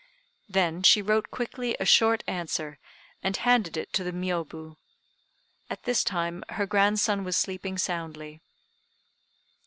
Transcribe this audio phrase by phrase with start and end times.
[0.49, 2.79] Then she wrote quickly a short answer,
[3.21, 4.77] and handed it to the Miôbu.
[5.69, 8.41] At this time her grandson was sleeping soundly.